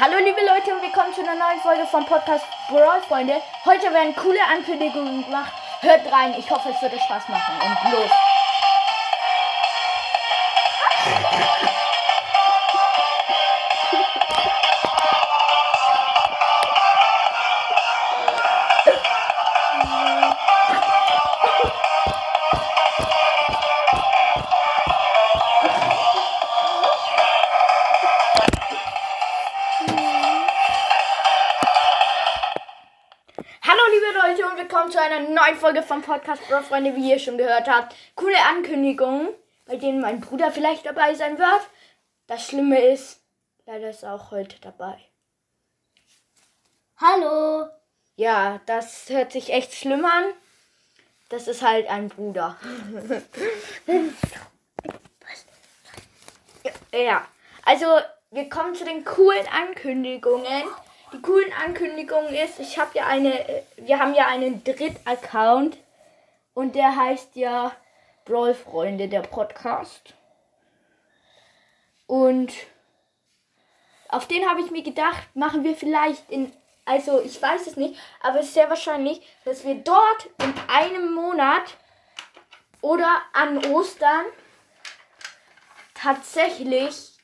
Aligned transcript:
Hallo 0.00 0.16
liebe 0.16 0.40
Leute 0.40 0.72
und 0.72 0.80
willkommen 0.80 1.12
zu 1.12 1.20
einer 1.20 1.34
neuen 1.34 1.60
Folge 1.60 1.84
vom 1.84 2.06
Podcast 2.06 2.46
Brawl 2.70 3.02
Freunde. 3.02 3.34
Heute 3.66 3.92
werden 3.92 4.16
coole 4.16 4.40
Ankündigungen 4.50 5.26
gemacht. 5.26 5.52
Hört 5.82 6.10
rein, 6.10 6.34
ich 6.38 6.50
hoffe 6.50 6.70
es 6.70 6.80
wird 6.80 6.94
euch 6.94 7.02
Spaß 7.02 7.28
machen. 7.28 7.54
Und 7.60 7.92
los! 7.92 8.10
Willkommen 34.90 35.08
zu 35.08 35.14
einer 35.14 35.28
neuen 35.28 35.56
Folge 35.56 35.82
vom 35.82 36.02
Podcast 36.02 36.46
Bro 36.48 36.62
Freunde, 36.62 36.96
wie 36.96 37.10
ihr 37.10 37.18
schon 37.18 37.38
gehört 37.38 37.68
habt. 37.68 37.94
Coole 38.16 38.36
Ankündigungen, 38.48 39.28
bei 39.66 39.76
denen 39.76 40.00
mein 40.00 40.20
Bruder 40.20 40.50
vielleicht 40.50 40.84
dabei 40.84 41.14
sein 41.14 41.38
wird. 41.38 41.60
Das 42.26 42.44
Schlimme 42.46 42.80
ist, 42.80 43.20
leider 43.66 43.90
ist 43.90 44.02
er 44.02 44.14
auch 44.14 44.32
heute 44.32 44.60
dabei. 44.60 44.98
Hallo. 46.96 47.68
Ja, 48.16 48.60
das 48.66 49.08
hört 49.10 49.30
sich 49.32 49.52
echt 49.52 49.74
schlimm 49.74 50.04
an. 50.04 50.24
Das 51.28 51.46
ist 51.46 51.62
halt 51.62 51.88
ein 51.88 52.08
Bruder. 52.08 52.56
ja, 56.92 57.24
also 57.64 57.86
wir 58.32 58.48
kommen 58.48 58.74
zu 58.74 58.84
den 58.84 59.04
coolen 59.04 59.46
Ankündigungen. 59.46 60.64
Die 61.12 61.20
coolen 61.22 61.52
Ankündigungen 61.52 62.34
ist, 62.34 62.60
ich 62.60 62.78
habe 62.78 62.96
ja 62.96 63.06
eine, 63.06 63.48
äh, 63.48 63.62
wir 63.76 63.98
haben 63.98 64.14
ja 64.14 64.26
einen 64.26 64.62
Dritt-Account 64.62 65.76
und 66.54 66.74
der 66.74 66.94
heißt 66.94 67.34
ja 67.36 67.72
Brawl 68.24 68.54
Freunde, 68.54 69.08
der 69.08 69.22
Podcast. 69.22 70.14
Und 72.06 72.52
auf 74.08 74.26
den 74.26 74.48
habe 74.48 74.60
ich 74.60 74.70
mir 74.70 74.82
gedacht, 74.82 75.34
machen 75.34 75.64
wir 75.64 75.76
vielleicht 75.76 76.30
in, 76.30 76.52
also 76.84 77.20
ich 77.20 77.40
weiß 77.40 77.66
es 77.66 77.76
nicht, 77.76 77.98
aber 78.20 78.40
es 78.40 78.46
ist 78.46 78.54
sehr 78.54 78.68
wahrscheinlich, 78.68 79.20
dass 79.44 79.64
wir 79.64 79.76
dort 79.76 80.28
in 80.42 80.54
einem 80.68 81.14
Monat 81.14 81.76
oder 82.82 83.20
an 83.32 83.64
Ostern 83.66 84.26
tatsächlich 85.94 87.18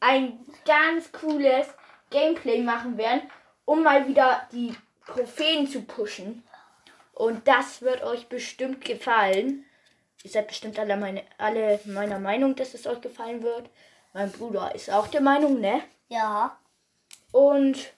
ein 0.00 0.44
ganz 0.64 1.12
cooles 1.12 1.66
Gameplay 2.10 2.62
machen 2.62 2.98
werden, 2.98 3.22
um 3.64 3.82
mal 3.82 4.06
wieder 4.08 4.48
die 4.52 4.74
Trophäen 5.06 5.66
zu 5.66 5.82
pushen. 5.82 6.44
Und 7.14 7.46
das 7.46 7.82
wird 7.82 8.02
euch 8.02 8.28
bestimmt 8.28 8.84
gefallen. 8.84 9.64
Ihr 10.22 10.30
seid 10.30 10.48
bestimmt 10.48 10.78
alle, 10.78 10.96
meine, 10.96 11.22
alle 11.38 11.80
meiner 11.84 12.18
Meinung, 12.18 12.54
dass 12.56 12.74
es 12.74 12.86
euch 12.86 13.00
gefallen 13.00 13.42
wird. 13.42 13.70
Mein 14.12 14.30
Bruder 14.30 14.74
ist 14.74 14.90
auch 14.90 15.06
der 15.06 15.20
Meinung, 15.20 15.60
ne? 15.60 15.82
Ja. 16.08 16.58
Und 17.32 17.92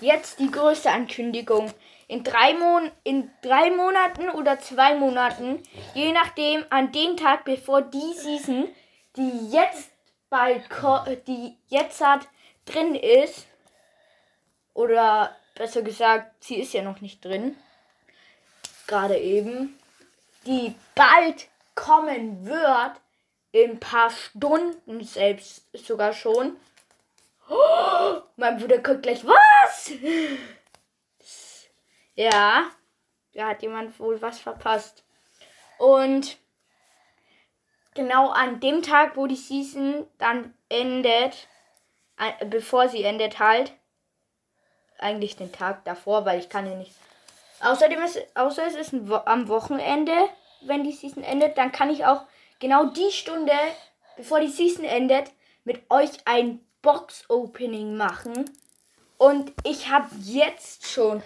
jetzt 0.00 0.38
die 0.38 0.50
größte 0.50 0.90
Ankündigung. 0.90 1.72
In 2.08 2.24
drei, 2.24 2.54
Mon 2.54 2.90
in 3.04 3.30
drei 3.42 3.70
Monaten 3.70 4.30
oder 4.30 4.58
zwei 4.58 4.94
Monaten, 4.94 5.62
je 5.94 6.12
nachdem, 6.12 6.64
an 6.70 6.90
dem 6.92 7.16
Tag, 7.16 7.44
bevor 7.44 7.82
die 7.82 8.14
Season, 8.14 8.68
die 9.16 9.50
jetzt 9.50 9.90
bald, 10.30 10.64
die 11.26 11.56
jetzt 11.68 12.00
hat, 12.00 12.26
drin 12.68 12.94
ist, 12.94 13.46
oder 14.74 15.36
besser 15.54 15.82
gesagt, 15.82 16.44
sie 16.44 16.60
ist 16.60 16.72
ja 16.72 16.82
noch 16.82 17.00
nicht 17.00 17.24
drin, 17.24 17.56
gerade 18.86 19.18
eben, 19.18 19.78
die 20.46 20.74
bald 20.94 21.48
kommen 21.74 22.46
wird, 22.46 22.92
in 23.52 23.72
ein 23.72 23.80
paar 23.80 24.10
Stunden 24.10 25.02
selbst 25.04 25.64
sogar 25.72 26.12
schon, 26.12 26.56
mein 28.36 28.58
Bruder 28.58 28.78
guckt 28.78 29.02
gleich, 29.02 29.24
was? 29.24 29.92
Ja, 32.14 32.70
da 33.32 33.48
hat 33.48 33.62
jemand 33.62 33.98
wohl 33.98 34.20
was 34.20 34.38
verpasst. 34.38 35.04
Und 35.78 36.36
genau 37.94 38.30
an 38.30 38.60
dem 38.60 38.82
Tag, 38.82 39.16
wo 39.16 39.26
die 39.26 39.36
Season 39.36 40.06
dann 40.18 40.54
endet, 40.68 41.48
bevor 42.50 42.88
sie 42.88 43.04
endet 43.04 43.38
halt, 43.38 43.72
eigentlich 44.98 45.36
den 45.36 45.52
Tag 45.52 45.84
davor, 45.84 46.24
weil 46.24 46.38
ich 46.38 46.48
kann 46.48 46.66
ja 46.66 46.74
nicht. 46.74 46.92
Außerdem 47.60 48.02
ist, 48.02 48.18
außer 48.34 48.66
es 48.66 48.74
ist 48.74 49.08
Wo 49.08 49.16
am 49.24 49.48
Wochenende, 49.48 50.12
wenn 50.62 50.84
die 50.84 50.92
Season 50.92 51.22
endet, 51.22 51.58
dann 51.58 51.72
kann 51.72 51.90
ich 51.90 52.04
auch 52.04 52.22
genau 52.58 52.86
die 52.86 53.10
Stunde, 53.10 53.52
bevor 54.16 54.40
die 54.40 54.48
Season 54.48 54.84
endet, 54.84 55.30
mit 55.64 55.82
euch 55.90 56.10
ein 56.24 56.60
Box-Opening 56.82 57.96
machen. 57.96 58.50
Und 59.18 59.52
ich 59.64 59.88
habe 59.90 60.08
jetzt 60.20 60.86
schon 60.86 61.22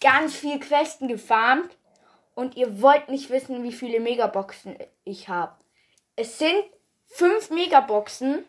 ganz 0.00 0.34
viel 0.34 0.60
Questen 0.60 1.08
gefarmt. 1.08 1.76
Und 2.34 2.56
ihr 2.56 2.82
wollt 2.82 3.08
nicht 3.08 3.30
wissen, 3.30 3.62
wie 3.62 3.72
viele 3.72 3.98
Megaboxen 3.98 4.76
ich 5.04 5.28
habe. 5.28 5.54
Es 6.16 6.38
sind 6.38 6.64
fünf 7.06 7.50
Megaboxen. 7.50 8.44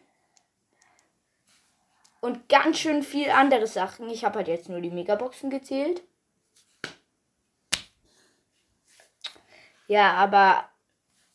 Und 2.20 2.50
ganz 2.50 2.80
schön 2.80 3.04
viel 3.04 3.30
andere 3.30 3.68
Sachen. 3.68 4.10
Ich 4.10 4.26
habe 4.26 4.40
halt 4.40 4.48
jetzt 4.48 4.70
nur 4.70 4.82
die 4.82 4.90
Megaboxen 4.90 5.50
gezählt. 5.50 6.02
Ja, 9.88 10.14
aber 10.14 10.68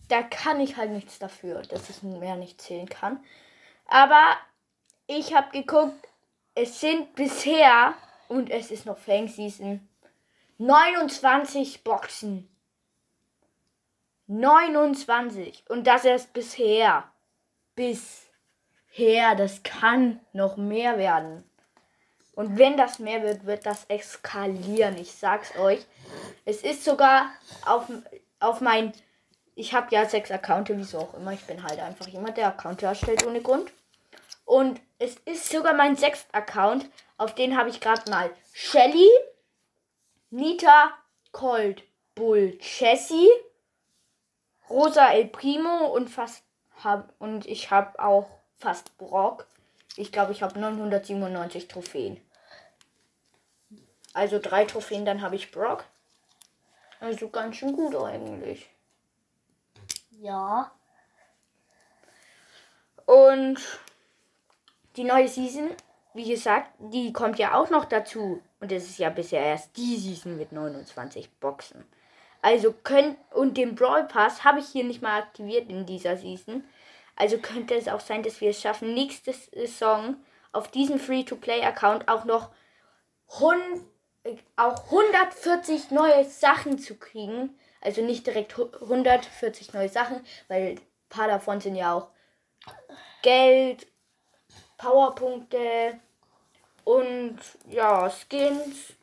da 0.08 0.22
kann 0.22 0.60
ich 0.60 0.76
halt 0.76 0.90
nichts 0.90 1.18
dafür, 1.18 1.62
dass 1.62 1.88
ich 1.88 2.02
mehr 2.02 2.36
nicht 2.36 2.60
zählen 2.60 2.88
kann. 2.88 3.24
Aber 3.86 4.36
ich 5.06 5.34
habe 5.34 5.50
geguckt, 5.50 6.08
es 6.54 6.80
sind 6.80 7.14
bisher, 7.14 7.94
und 8.28 8.50
es 8.50 8.70
ist 8.70 8.86
noch 8.86 8.98
Fang 8.98 9.28
Season, 9.28 9.88
29 10.58 11.82
Boxen. 11.84 12.48
29. 14.26 15.64
Und 15.68 15.86
das 15.86 16.04
erst 16.04 16.32
bisher. 16.32 17.10
Bisher. 18.92 19.34
Das 19.34 19.62
kann 19.62 20.20
noch 20.32 20.56
mehr 20.56 20.98
werden. 20.98 21.44
Und 22.34 22.58
wenn 22.58 22.76
das 22.76 22.98
mehr 22.98 23.22
wird, 23.22 23.44
wird 23.44 23.66
das 23.66 23.84
eskalieren. 23.88 24.96
Ich 24.96 25.12
sag's 25.12 25.56
euch. 25.58 25.84
Es 26.44 26.62
ist 26.62 26.84
sogar 26.84 27.30
auf, 27.66 27.84
auf 28.40 28.60
mein. 28.60 28.92
Ich 29.54 29.74
habe 29.74 29.88
ja 29.90 30.08
sechs 30.08 30.30
Accounts, 30.30 30.70
wieso 30.74 30.98
auch 30.98 31.14
immer. 31.14 31.32
Ich 31.32 31.44
bin 31.44 31.62
halt 31.62 31.78
einfach 31.78 32.06
jemand, 32.06 32.38
der 32.38 32.48
Account 32.48 32.82
erstellt 32.82 33.26
ohne 33.26 33.42
Grund. 33.42 33.70
Und 34.46 34.80
es 34.98 35.16
ist 35.26 35.50
sogar 35.50 35.74
mein 35.74 35.96
sechster 35.96 36.34
Account. 36.34 36.86
Auf 37.18 37.34
den 37.34 37.56
habe 37.56 37.68
ich 37.68 37.80
gerade 37.80 38.10
mal 38.10 38.30
Shelly, 38.54 39.08
Nita, 40.30 40.90
Colt, 41.32 41.82
Bull, 42.14 42.58
Jessie, 42.60 43.28
Rosa 44.70 45.12
El 45.12 45.26
Primo 45.26 45.86
und 45.86 46.08
fast 46.08 46.42
hab, 46.82 47.12
und 47.20 47.46
ich 47.46 47.70
habe 47.70 47.98
auch 48.02 48.28
fast 48.62 48.96
Brock. 48.96 49.46
Ich 49.96 50.12
glaube, 50.12 50.32
ich 50.32 50.42
habe 50.42 50.58
997 50.58 51.68
Trophäen. 51.68 52.20
Also 54.14 54.38
drei 54.38 54.64
Trophäen, 54.64 55.04
dann 55.04 55.20
habe 55.20 55.36
ich 55.36 55.50
Brock. 55.50 55.84
Also 57.00 57.28
ganz 57.28 57.56
schön 57.56 57.74
gut 57.74 57.94
eigentlich. 57.96 58.70
Ja. 60.20 60.70
Und 63.04 63.58
die 64.96 65.04
neue 65.04 65.28
Season, 65.28 65.70
wie 66.14 66.30
gesagt, 66.30 66.70
die 66.78 67.12
kommt 67.12 67.38
ja 67.38 67.54
auch 67.54 67.70
noch 67.70 67.84
dazu. 67.84 68.40
Und 68.60 68.70
es 68.70 68.88
ist 68.88 68.98
ja 68.98 69.10
bisher 69.10 69.42
erst 69.42 69.76
die 69.76 69.96
Season 69.96 70.36
mit 70.36 70.52
29 70.52 71.28
Boxen. 71.40 71.84
Also 72.42 72.72
könnt, 72.72 73.16
und 73.32 73.56
den 73.56 73.74
Brawl 73.74 74.04
Pass 74.04 74.44
habe 74.44 74.60
ich 74.60 74.68
hier 74.68 74.84
nicht 74.84 75.02
mal 75.02 75.20
aktiviert 75.20 75.68
in 75.68 75.86
dieser 75.86 76.16
Season. 76.16 76.64
Also 77.16 77.38
könnte 77.38 77.74
es 77.74 77.88
auch 77.88 78.00
sein, 78.00 78.22
dass 78.22 78.40
wir 78.40 78.50
es 78.50 78.60
schaffen, 78.60 78.94
nächste 78.94 79.32
Saison 79.32 80.16
auf 80.52 80.70
diesem 80.70 80.98
Free-to-Play-Account 80.98 82.08
auch 82.08 82.24
noch 82.24 82.50
hun- 83.40 83.86
äh, 84.24 84.36
auch 84.56 84.90
140 84.90 85.90
neue 85.90 86.24
Sachen 86.24 86.78
zu 86.78 86.96
kriegen. 86.96 87.58
Also 87.80 88.02
nicht 88.02 88.26
direkt 88.26 88.56
hu- 88.56 88.70
140 88.80 89.72
neue 89.72 89.88
Sachen, 89.88 90.24
weil 90.48 90.72
ein 90.72 90.80
paar 91.08 91.28
davon 91.28 91.60
sind 91.60 91.74
ja 91.76 91.94
auch 91.94 92.08
Geld, 93.22 93.86
Powerpunkte 94.78 96.00
und 96.84 97.38
ja, 97.68 98.10
Skins 98.10 98.94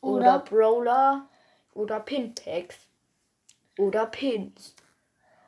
oder, 0.00 0.36
Oder- 0.36 0.38
Brawler 0.40 1.28
oder 1.74 2.00
Pinpacks 2.00 2.76
oder 3.78 4.06
Pins. 4.06 4.74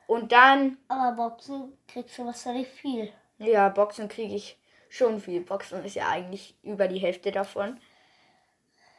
Und 0.07 0.33
dann, 0.33 0.79
Aber 0.89 1.31
Boxen 1.31 1.77
kriegst 1.89 2.19
du 2.19 2.27
wahrscheinlich 2.27 2.69
viel. 2.69 3.13
ja, 3.39 3.69
Boxen 3.69 4.09
kriege 4.09 4.35
ich 4.35 4.59
schon 4.89 5.21
viel. 5.21 5.41
Boxen 5.41 5.85
ist 5.85 5.95
ja 5.95 6.09
eigentlich 6.09 6.57
über 6.63 6.89
die 6.89 6.99
Hälfte 6.99 7.33
davon. 7.33 7.81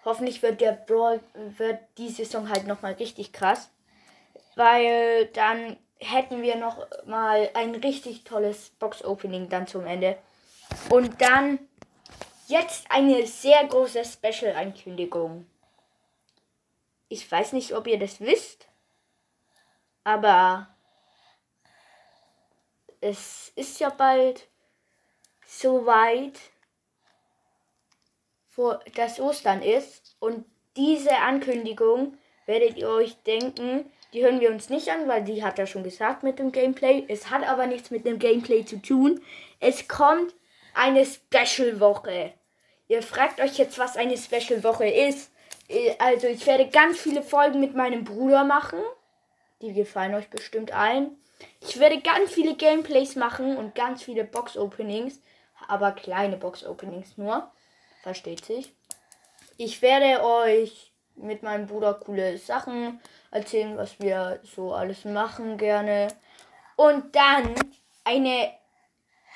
Hoffentlich 0.03 0.41
wird 0.41 0.61
der 0.61 0.73
Brawl, 0.73 1.21
wird 1.57 1.79
die 1.97 2.09
Saison 2.09 2.49
halt 2.49 2.67
nochmal 2.67 2.93
richtig 2.93 3.33
krass. 3.33 3.69
Weil 4.55 5.27
dann 5.27 5.77
hätten 5.99 6.41
wir 6.41 6.55
noch 6.55 6.85
mal 7.05 7.49
ein 7.53 7.75
richtig 7.75 8.23
tolles 8.23 8.71
Box-Opening 8.79 9.49
dann 9.49 9.67
zum 9.67 9.85
Ende. 9.85 10.17
Und 10.89 11.21
dann 11.21 11.59
jetzt 12.47 12.85
eine 12.89 13.25
sehr 13.25 13.65
große 13.65 14.03
Special-Ankündigung. 14.03 15.47
Ich 17.07 17.29
weiß 17.31 17.53
nicht, 17.53 17.73
ob 17.73 17.87
ihr 17.87 17.99
das 17.99 18.19
wisst, 18.19 18.67
aber 20.03 20.74
es 23.05 23.51
ist 23.55 23.79
ja 23.79 23.89
bald 23.89 24.47
soweit, 25.45 26.39
wo 28.55 28.73
das 28.95 29.19
Ostern 29.19 29.61
ist. 29.61 30.15
Und 30.19 30.45
diese 30.75 31.15
Ankündigung 31.17 32.17
werdet 32.47 32.77
ihr 32.77 32.89
euch 32.89 33.15
denken, 33.23 33.91
die 34.13 34.23
hören 34.23 34.39
wir 34.39 34.49
uns 34.49 34.69
nicht 34.69 34.89
an, 34.89 35.07
weil 35.07 35.23
die 35.23 35.43
hat 35.43 35.59
er 35.59 35.67
schon 35.67 35.83
gesagt 35.83 36.23
mit 36.23 36.39
dem 36.39 36.51
Gameplay. 36.51 37.05
Es 37.07 37.29
hat 37.29 37.43
aber 37.47 37.67
nichts 37.67 37.91
mit 37.91 38.05
dem 38.07 38.17
Gameplay 38.17 38.65
zu 38.65 38.81
tun. 38.81 39.21
Es 39.59 39.87
kommt 39.87 40.33
eine 40.73 41.05
Special-Woche. 41.05 42.33
Ihr 42.87 43.03
fragt 43.03 43.39
euch 43.39 43.57
jetzt, 43.57 43.77
was 43.77 43.97
eine 43.97 44.17
Special-Woche 44.17 44.87
ist. 44.87 45.31
Äh, 45.67 45.93
also 45.99 46.25
ich 46.27 46.47
werde 46.47 46.69
ganz 46.69 46.97
viele 46.99 47.21
Folgen 47.21 47.59
mit 47.59 47.75
meinem 47.75 48.03
Bruder 48.03 48.43
machen. 48.43 48.79
Die 49.61 49.73
gefallen 49.73 50.15
euch 50.15 50.29
bestimmt 50.29 50.71
ein. 50.71 51.17
Ich 51.61 51.79
werde 51.79 52.01
ganz 52.01 52.31
viele 52.31 52.55
Gameplays 52.55 53.15
machen 53.15 53.57
und 53.57 53.75
ganz 53.75 54.03
viele 54.03 54.23
Box-Openings. 54.23 55.19
Aber 55.67 55.91
kleine 55.91 56.37
Box-Openings 56.37 57.17
nur. 57.17 57.51
Versteht 58.03 58.45
sich. 58.45 58.73
Ich 59.57 59.81
werde 59.81 60.23
euch 60.23 60.91
mit 61.15 61.43
meinem 61.43 61.67
Bruder 61.67 61.93
coole 61.93 62.37
Sachen 62.37 62.99
erzählen, 63.31 63.77
was 63.77 63.99
wir 63.99 64.39
so 64.43 64.73
alles 64.73 65.05
machen 65.05 65.57
gerne. 65.57 66.09
Und 66.75 67.15
dann 67.15 67.55
eine 68.03 68.51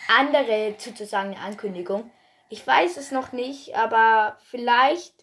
andere 0.08 0.76
sozusagen 0.78 1.36
Ankündigung. 1.36 2.12
Ich 2.50 2.66
weiß 2.66 2.98
es 2.98 3.12
noch 3.12 3.32
nicht, 3.32 3.76
aber 3.76 4.38
vielleicht 4.50 5.14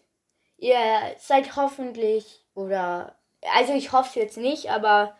ihr 0.57 1.15
seid 1.19 1.55
hoffentlich 1.55 2.43
oder 2.55 3.15
also 3.55 3.73
ich 3.73 3.91
hoffe 3.91 4.09
es 4.09 4.15
jetzt 4.15 4.37
nicht, 4.37 4.71
aber 4.71 5.15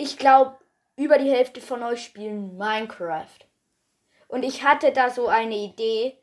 ich 0.00 0.16
glaube 0.16 0.56
über 0.96 1.18
die 1.18 1.30
Hälfte 1.30 1.60
von 1.60 1.82
euch 1.82 2.04
spielen 2.04 2.56
Minecraft. 2.56 3.38
Und 4.28 4.44
ich 4.44 4.64
hatte 4.64 4.92
da 4.92 5.10
so 5.10 5.28
eine 5.28 5.56
Idee, 5.56 6.16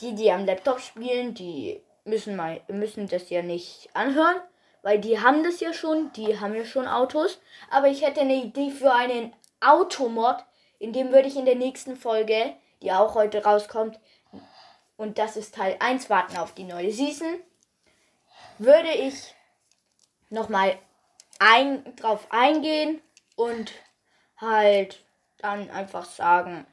die 0.00 0.14
die 0.14 0.30
am 0.30 0.46
Laptop 0.46 0.80
spielen, 0.80 1.34
die 1.34 1.82
müssen 2.04 2.36
mal 2.36 2.60
müssen 2.68 3.08
das 3.08 3.28
ja 3.28 3.42
nicht 3.42 3.90
anhören, 3.92 4.36
weil 4.82 4.98
die 4.98 5.20
haben 5.20 5.44
das 5.44 5.60
ja 5.60 5.72
schon, 5.72 6.12
die 6.12 6.40
haben 6.40 6.54
ja 6.54 6.64
schon 6.64 6.86
Autos. 6.86 7.40
Aber 7.70 7.88
ich 7.88 8.02
hätte 8.02 8.20
eine 8.20 8.36
Idee 8.36 8.70
für 8.70 8.92
einen 8.92 9.34
Automod, 9.60 10.36
in 10.78 10.92
dem 10.92 11.12
würde 11.12 11.28
ich 11.28 11.36
in 11.36 11.44
der 11.44 11.56
nächsten 11.56 11.96
Folge, 11.96 12.54
die 12.82 12.92
auch 12.92 13.14
heute 13.14 13.44
rauskommt, 13.44 13.98
und 14.96 15.18
das 15.18 15.36
ist 15.36 15.54
Teil 15.54 15.76
1, 15.78 16.10
warten 16.10 16.36
auf 16.36 16.54
die 16.54 16.64
neue 16.64 16.90
Season, 16.90 17.40
würde 18.58 18.90
ich 18.90 19.34
nochmal 20.30 20.78
ein, 21.38 21.84
drauf 21.96 22.26
eingehen 22.30 23.00
und 23.36 23.72
halt 24.36 25.04
dann 25.38 25.70
einfach 25.70 26.04
sagen, 26.04 26.66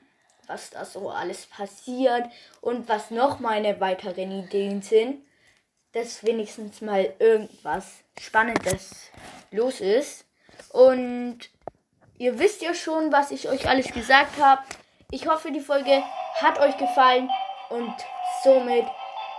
was 0.48 0.70
da 0.70 0.86
so 0.86 1.10
alles 1.10 1.46
passiert 1.46 2.26
und 2.62 2.88
was 2.88 3.12
noch 3.12 3.40
meine 3.40 3.80
weiteren 3.80 4.32
Ideen 4.32 4.82
sind 4.82 5.26
dass 5.96 6.26
wenigstens 6.26 6.82
mal 6.82 7.14
irgendwas 7.20 8.04
Spannendes 8.20 9.12
los 9.52 9.80
ist. 9.80 10.26
Und 10.70 11.40
ihr 12.18 12.38
wisst 12.38 12.62
ja 12.62 12.74
schon, 12.74 13.12
was 13.14 13.32
ich 13.32 13.48
euch 13.48 13.68
alles 13.68 13.92
gesagt 13.92 14.38
habe. 14.42 14.62
Ich 15.10 15.28
hoffe, 15.28 15.52
die 15.52 15.62
Folge 15.62 16.04
hat 16.36 16.60
euch 16.60 16.78
gefallen 16.78 17.30
und 17.70 17.94
somit 18.44 18.86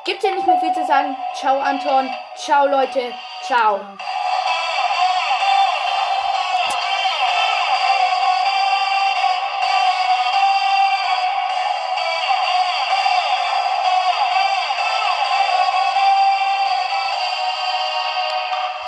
gibt 0.07 0.19
es 0.19 0.25
ja 0.25 0.35
nicht 0.35 0.47
mehr 0.47 0.61
viel 0.61 0.73
zu 0.73 0.87
sagen. 0.87 1.15
Ciao 1.35 1.61
Anton, 1.61 2.09
ciao 2.37 2.67
Leute, 2.67 3.13
ciao. 3.47 3.79